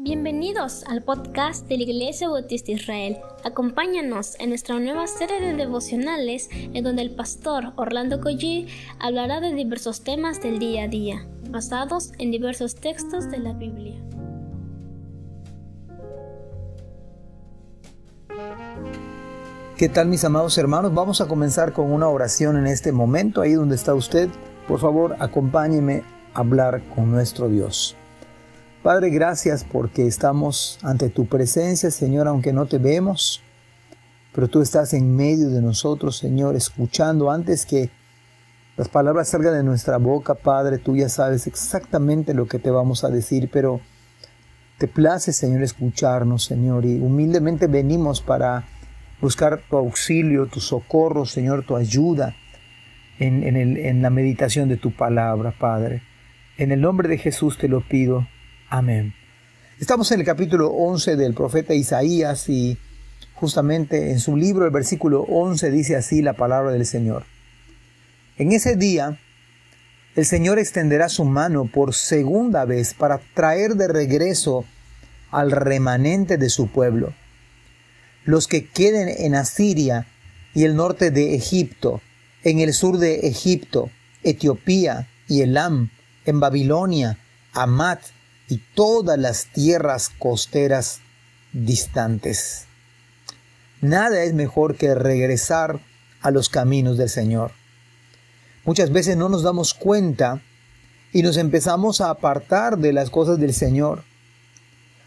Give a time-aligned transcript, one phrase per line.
[0.00, 3.18] Bienvenidos al podcast de la Iglesia Bautista Israel.
[3.42, 8.68] Acompáñanos en nuestra nueva serie de devocionales en donde el pastor Orlando Collie
[9.00, 14.00] hablará de diversos temas del día a día, basados en diversos textos de la Biblia.
[19.76, 20.94] ¿Qué tal mis amados hermanos?
[20.94, 24.28] Vamos a comenzar con una oración en este momento, ahí donde está usted.
[24.68, 26.04] Por favor, acompáñeme
[26.34, 27.97] a hablar con nuestro Dios.
[28.88, 33.42] Padre, gracias porque estamos ante tu presencia, Señor, aunque no te vemos,
[34.32, 37.90] pero tú estás en medio de nosotros, Señor, escuchando antes que
[38.78, 43.04] las palabras salgan de nuestra boca, Padre, tú ya sabes exactamente lo que te vamos
[43.04, 43.82] a decir, pero
[44.78, 48.64] te place, Señor, escucharnos, Señor, y humildemente venimos para
[49.20, 52.34] buscar tu auxilio, tu socorro, Señor, tu ayuda
[53.18, 56.00] en, en la meditación de tu palabra, Padre.
[56.56, 58.26] En el nombre de Jesús te lo pido.
[58.70, 59.14] Amén.
[59.80, 62.76] Estamos en el capítulo 11 del profeta Isaías y
[63.32, 67.24] justamente en su libro el versículo 11 dice así la palabra del Señor.
[68.36, 69.18] En ese día
[70.16, 74.66] el Señor extenderá su mano por segunda vez para traer de regreso
[75.30, 77.14] al remanente de su pueblo,
[78.24, 80.06] los que queden en Asiria
[80.52, 82.02] y el norte de Egipto,
[82.44, 83.88] en el sur de Egipto,
[84.24, 85.88] Etiopía y Elam,
[86.26, 87.16] en Babilonia,
[87.54, 88.00] Amat,
[88.48, 91.00] y todas las tierras costeras
[91.52, 92.66] distantes.
[93.80, 95.80] Nada es mejor que regresar
[96.20, 97.52] a los caminos del Señor.
[98.64, 100.42] Muchas veces no nos damos cuenta
[101.12, 104.02] y nos empezamos a apartar de las cosas del Señor.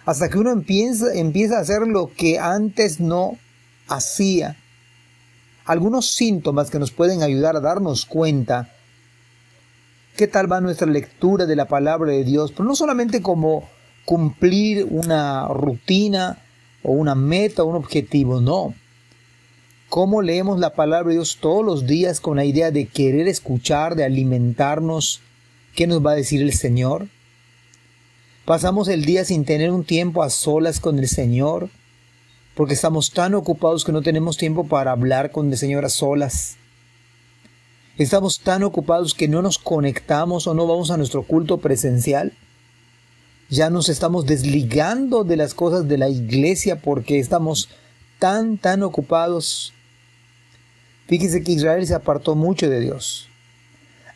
[0.06, 3.38] Hasta que uno empieza, empieza a hacer lo que antes no
[3.88, 4.58] hacía.
[5.66, 8.74] Algunos síntomas que nos pueden ayudar a darnos cuenta
[10.22, 13.68] qué tal va nuestra lectura de la palabra de Dios, pero no solamente como
[14.06, 16.38] cumplir una rutina
[16.84, 18.76] o una meta o un objetivo, no.
[19.90, 23.96] Cómo leemos la palabra de Dios todos los días con la idea de querer escuchar,
[23.96, 25.22] de alimentarnos,
[25.74, 27.08] qué nos va a decir el Señor.
[28.46, 31.70] Pasamos el día sin tener un tiempo a solas con el Señor,
[32.54, 36.58] porque estamos tan ocupados que no tenemos tiempo para hablar con el Señor a solas.
[38.02, 42.34] Estamos tan ocupados que no nos conectamos o no vamos a nuestro culto presencial.
[43.48, 47.70] Ya nos estamos desligando de las cosas de la iglesia porque estamos
[48.18, 49.72] tan, tan ocupados.
[51.06, 53.28] Fíjense que Israel se apartó mucho de Dios,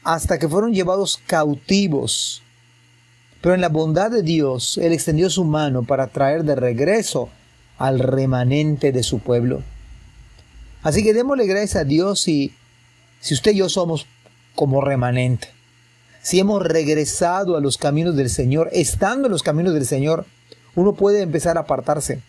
[0.01, 2.41] hasta que fueron llevados cautivos.
[3.39, 7.29] Pero en la bondad de Dios, Él extendió su mano para traer de regreso
[7.77, 9.61] al remanente de su pueblo.
[10.81, 12.51] Así que démosle gracias a Dios y
[13.25, 14.05] si usted y yo somos
[14.53, 15.47] como remanente,
[16.21, 20.27] si hemos regresado a los caminos del Señor, estando en los caminos del Señor,
[20.75, 22.21] uno puede empezar a apartarse.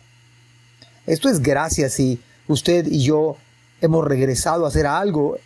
[1.06, 2.18] Esto es gracias si
[2.48, 3.36] usted y yo
[3.82, 5.36] hemos regresado a hacer algo,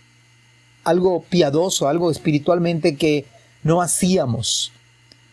[0.85, 3.27] algo piadoso, algo espiritualmente que
[3.65, 4.71] no hacíamos,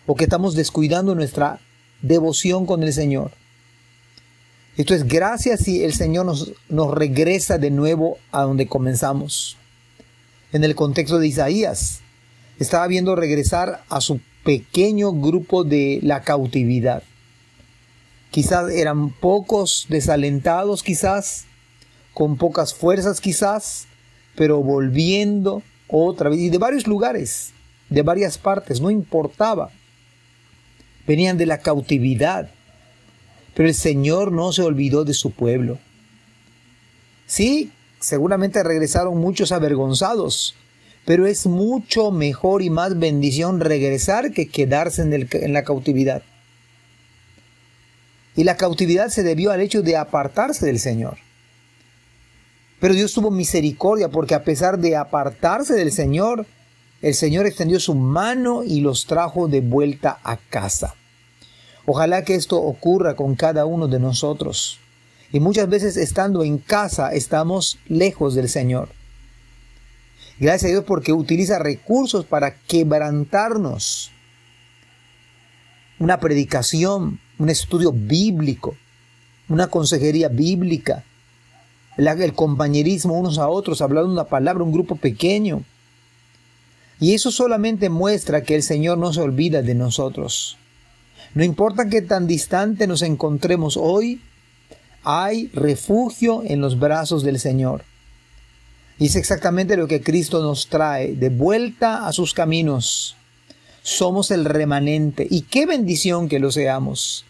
[0.08, 1.60] o que estamos descuidando nuestra
[2.02, 3.34] devoción con el Señor.
[4.78, 9.58] Esto es gracias si el Señor nos, nos regresa de nuevo a donde comenzamos
[10.52, 12.02] en el contexto de Isaías.
[12.60, 17.04] Estaba viendo regresar a su pequeño grupo de la cautividad.
[18.32, 21.46] Quizás eran pocos, desalentados quizás,
[22.14, 23.88] con pocas fuerzas quizás,
[24.36, 27.52] pero volviendo otra vez, y de varios lugares,
[27.90, 29.72] de varias partes, no importaba.
[31.06, 32.50] Venían de la cautividad,
[33.54, 35.80] pero el Señor no se olvidó de su pueblo.
[37.26, 40.56] Sí, Seguramente regresaron muchos avergonzados,
[41.06, 46.22] pero es mucho mejor y más bendición regresar que quedarse en, la cautividad.
[48.36, 51.18] Y la cautividad se debió al hecho de apartarse del Señor.
[52.80, 56.46] Pero Dios tuvo misericordia porque a pesar de apartarse del Señor,
[57.02, 60.94] el Señor extendió su mano y los trajo de vuelta a casa.
[61.86, 64.80] Ojalá que esto ocurra con cada uno de nosotros.
[65.32, 68.90] Y muchas veces estando en casa estamos lejos del Señor.
[70.40, 74.12] Gracias a Dios porque utiliza recursos para quebrantarnos.
[76.00, 78.76] Una predicación, un estudio bíblico,
[79.50, 81.04] una consejería bíblica,
[81.98, 85.64] el, compañerismo unos a otros, hablando una palabra, un grupo pequeño.
[87.00, 90.58] Y eso solamente muestra que el Señor no se olvida de nosotros.
[91.34, 94.22] No importa que tan distante nos encontremos hoy,
[95.04, 97.84] hay refugio en los brazos del Señor.
[99.00, 103.16] Y es exactamente lo que Cristo nos trae, de vuelta a sus caminos.
[103.84, 107.26] Somos el remanente y qué bendición que lo seamos.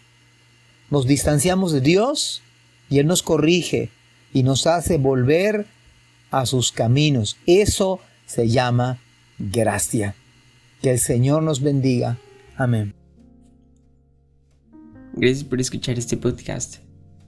[0.90, 2.42] nos distanciamos de Dios
[2.88, 3.90] y Él nos corrige
[4.32, 5.66] y nos hace volver
[6.30, 7.36] a sus caminos.
[7.46, 8.98] Eso se llama
[9.38, 10.14] gracia.
[10.82, 12.18] Que el Señor nos bendiga.
[12.56, 12.94] Amén.
[15.14, 16.87] Gracias por escuchar este podcast.